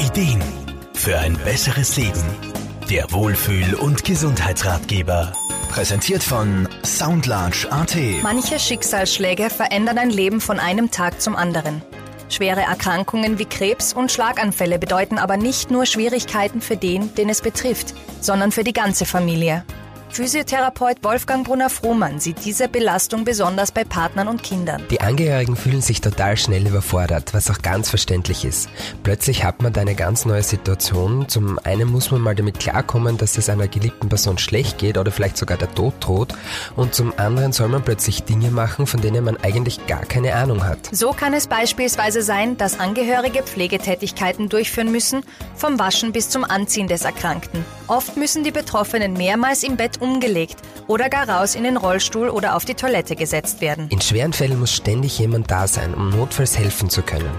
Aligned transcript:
Ideen 0.00 0.42
für 0.94 1.18
ein 1.18 1.36
besseres 1.44 1.98
Leben. 1.98 2.22
Der 2.88 3.12
Wohlfühl- 3.12 3.74
und 3.74 4.02
Gesundheitsratgeber. 4.02 5.34
Präsentiert 5.68 6.22
von 6.22 6.66
Soundlarge 6.82 7.70
AT. 7.70 7.96
Manche 8.22 8.58
Schicksalsschläge 8.58 9.50
verändern 9.50 9.98
ein 9.98 10.08
Leben 10.08 10.40
von 10.40 10.58
einem 10.58 10.90
Tag 10.90 11.20
zum 11.20 11.36
anderen. 11.36 11.82
Schwere 12.30 12.62
Erkrankungen 12.62 13.38
wie 13.38 13.44
Krebs 13.44 13.92
und 13.92 14.10
Schlaganfälle 14.10 14.78
bedeuten 14.78 15.18
aber 15.18 15.36
nicht 15.36 15.70
nur 15.70 15.84
Schwierigkeiten 15.84 16.62
für 16.62 16.78
den, 16.78 17.14
den 17.14 17.28
es 17.28 17.42
betrifft, 17.42 17.94
sondern 18.22 18.52
für 18.52 18.64
die 18.64 18.72
ganze 18.72 19.04
Familie. 19.04 19.64
Physiotherapeut 20.12 21.04
Wolfgang 21.04 21.46
Brunner-Frohmann 21.46 22.18
sieht 22.18 22.44
diese 22.44 22.68
Belastung 22.68 23.24
besonders 23.24 23.70
bei 23.70 23.84
Partnern 23.84 24.26
und 24.26 24.42
Kindern. 24.42 24.82
Die 24.90 25.00
Angehörigen 25.00 25.54
fühlen 25.54 25.80
sich 25.80 26.00
total 26.00 26.36
schnell 26.36 26.66
überfordert, 26.66 27.32
was 27.32 27.48
auch 27.48 27.62
ganz 27.62 27.88
verständlich 27.88 28.44
ist. 28.44 28.68
Plötzlich 29.04 29.44
hat 29.44 29.62
man 29.62 29.72
da 29.72 29.82
eine 29.82 29.94
ganz 29.94 30.24
neue 30.24 30.42
Situation. 30.42 31.28
Zum 31.28 31.60
einen 31.60 31.88
muss 31.88 32.10
man 32.10 32.20
mal 32.20 32.34
damit 32.34 32.58
klarkommen, 32.58 33.18
dass 33.18 33.38
es 33.38 33.48
einer 33.48 33.68
geliebten 33.68 34.08
Person 34.08 34.36
schlecht 34.38 34.78
geht 34.78 34.98
oder 34.98 35.12
vielleicht 35.12 35.36
sogar 35.36 35.56
der 35.56 35.72
Tod 35.72 35.94
droht. 36.00 36.34
Und 36.74 36.92
zum 36.92 37.12
anderen 37.16 37.52
soll 37.52 37.68
man 37.68 37.84
plötzlich 37.84 38.24
Dinge 38.24 38.50
machen, 38.50 38.88
von 38.88 39.00
denen 39.00 39.24
man 39.24 39.36
eigentlich 39.36 39.86
gar 39.86 40.04
keine 40.04 40.34
Ahnung 40.34 40.64
hat. 40.64 40.88
So 40.90 41.12
kann 41.12 41.34
es 41.34 41.46
beispielsweise 41.46 42.22
sein, 42.22 42.56
dass 42.56 42.80
Angehörige 42.80 43.44
Pflegetätigkeiten 43.44 44.48
durchführen 44.48 44.90
müssen, 44.90 45.22
vom 45.54 45.78
Waschen 45.78 46.10
bis 46.10 46.28
zum 46.30 46.42
Anziehen 46.42 46.88
des 46.88 47.02
Erkrankten. 47.02 47.64
Oft 47.86 48.16
müssen 48.16 48.42
die 48.44 48.50
Betroffenen 48.50 49.12
mehrmals 49.12 49.62
im 49.62 49.76
Bett 49.76 49.99
umgelegt 50.00 50.58
oder 50.86 51.08
gar 51.08 51.28
raus 51.28 51.54
in 51.54 51.64
den 51.64 51.76
Rollstuhl 51.76 52.28
oder 52.28 52.56
auf 52.56 52.64
die 52.64 52.74
Toilette 52.74 53.16
gesetzt 53.16 53.60
werden. 53.60 53.88
In 53.90 54.00
schweren 54.00 54.32
Fällen 54.32 54.58
muss 54.58 54.74
ständig 54.74 55.18
jemand 55.18 55.50
da 55.50 55.66
sein, 55.66 55.94
um 55.94 56.10
notfalls 56.10 56.58
helfen 56.58 56.90
zu 56.90 57.02
können. 57.02 57.30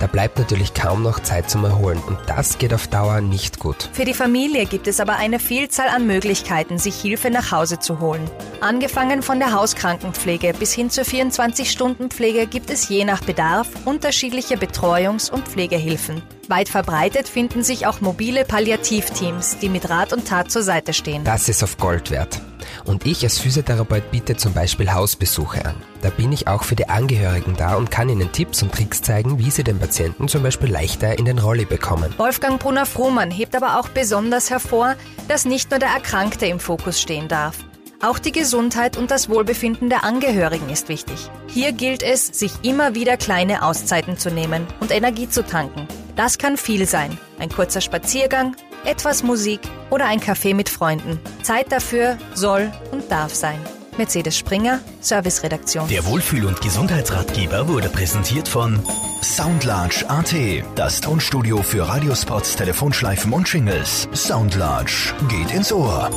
Da 0.00 0.06
bleibt 0.06 0.38
natürlich 0.38 0.72
kaum 0.72 1.02
noch 1.02 1.20
Zeit 1.20 1.50
zum 1.50 1.62
Erholen 1.64 1.98
und 1.98 2.18
das 2.26 2.56
geht 2.56 2.72
auf 2.72 2.88
Dauer 2.88 3.20
nicht 3.20 3.58
gut. 3.58 3.90
Für 3.92 4.06
die 4.06 4.14
Familie 4.14 4.64
gibt 4.64 4.88
es 4.88 4.98
aber 4.98 5.16
eine 5.16 5.38
Vielzahl 5.38 5.88
an 5.88 6.06
Möglichkeiten, 6.06 6.78
sich 6.78 6.98
Hilfe 6.98 7.30
nach 7.30 7.52
Hause 7.52 7.78
zu 7.78 8.00
holen. 8.00 8.28
Angefangen 8.62 9.22
von 9.22 9.38
der 9.38 9.52
Hauskrankenpflege 9.52 10.54
bis 10.58 10.72
hin 10.72 10.88
zur 10.88 11.04
24-Stunden-Pflege 11.04 12.46
gibt 12.46 12.70
es 12.70 12.88
je 12.88 13.04
nach 13.04 13.22
Bedarf 13.22 13.68
unterschiedliche 13.84 14.56
Betreuungs- 14.56 15.30
und 15.30 15.46
Pflegehilfen. 15.46 16.22
Weit 16.48 16.70
verbreitet 16.70 17.28
finden 17.28 17.62
sich 17.62 17.86
auch 17.86 18.00
mobile 18.00 18.46
Palliativteams, 18.46 19.58
die 19.58 19.68
mit 19.68 19.90
Rat 19.90 20.14
und 20.14 20.26
Tat 20.26 20.50
zur 20.50 20.62
Seite 20.62 20.94
stehen. 20.94 21.24
Das 21.24 21.50
ist 21.50 21.62
auf 21.62 21.76
Gold 21.76 22.10
wert. 22.10 22.40
Und 22.84 23.06
ich 23.06 23.22
als 23.24 23.38
Physiotherapeut 23.38 24.10
biete 24.10 24.36
zum 24.36 24.52
Beispiel 24.52 24.92
Hausbesuche 24.92 25.64
an. 25.64 25.76
Da 26.02 26.10
bin 26.10 26.32
ich 26.32 26.48
auch 26.48 26.64
für 26.64 26.76
die 26.76 26.88
Angehörigen 26.88 27.54
da 27.56 27.74
und 27.76 27.90
kann 27.90 28.08
ihnen 28.08 28.32
Tipps 28.32 28.62
und 28.62 28.72
Tricks 28.72 29.02
zeigen, 29.02 29.38
wie 29.38 29.50
sie 29.50 29.64
den 29.64 29.78
Patienten 29.78 30.28
zum 30.28 30.42
Beispiel 30.42 30.70
leichter 30.70 31.18
in 31.18 31.24
den 31.24 31.38
Rolli 31.38 31.64
bekommen. 31.64 32.14
Wolfgang 32.16 32.58
Brunner-Frohmann 32.60 33.30
hebt 33.30 33.54
aber 33.54 33.78
auch 33.78 33.88
besonders 33.88 34.50
hervor, 34.50 34.96
dass 35.28 35.44
nicht 35.44 35.70
nur 35.70 35.78
der 35.78 35.90
Erkrankte 35.90 36.46
im 36.46 36.60
Fokus 36.60 37.00
stehen 37.00 37.28
darf. 37.28 37.56
Auch 38.02 38.18
die 38.18 38.32
Gesundheit 38.32 38.96
und 38.96 39.10
das 39.10 39.28
Wohlbefinden 39.28 39.90
der 39.90 40.04
Angehörigen 40.04 40.70
ist 40.70 40.88
wichtig. 40.88 41.28
Hier 41.48 41.72
gilt 41.72 42.02
es, 42.02 42.26
sich 42.26 42.52
immer 42.62 42.94
wieder 42.94 43.18
kleine 43.18 43.62
Auszeiten 43.62 44.16
zu 44.16 44.30
nehmen 44.30 44.66
und 44.80 44.90
Energie 44.90 45.28
zu 45.28 45.44
tanken. 45.44 45.86
Das 46.16 46.38
kann 46.38 46.56
viel 46.56 46.86
sein. 46.86 47.18
Ein 47.38 47.50
kurzer 47.50 47.80
Spaziergang, 47.80 48.56
etwas 48.84 49.22
Musik 49.22 49.60
oder 49.90 50.06
ein 50.06 50.20
Kaffee 50.20 50.54
mit 50.54 50.68
Freunden. 50.68 51.20
Zeit 51.42 51.70
dafür 51.70 52.18
soll 52.34 52.72
und 52.92 53.10
darf 53.10 53.34
sein. 53.34 53.58
Mercedes 53.98 54.38
Springer, 54.38 54.80
Serviceredaktion. 55.00 55.86
Der 55.88 56.06
Wohlfühl- 56.06 56.46
und 56.46 56.62
Gesundheitsratgeber 56.62 57.68
wurde 57.68 57.90
präsentiert 57.90 58.48
von 58.48 58.80
Soundlarge 59.22 60.08
AT. 60.08 60.34
Das 60.74 61.02
Tonstudio 61.02 61.62
für 61.62 61.86
Radiospots, 61.86 62.56
Telefonschleifen 62.56 63.32
und 63.34 63.46
Shingles. 63.46 64.08
Soundlarge 64.14 65.12
geht 65.28 65.52
ins 65.52 65.70
Ohr. 65.70 66.10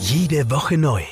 Jede 0.00 0.50
Woche 0.50 0.76
neu. 0.76 1.04